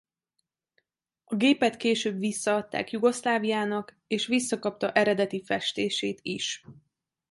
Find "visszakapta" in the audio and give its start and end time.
4.27-4.91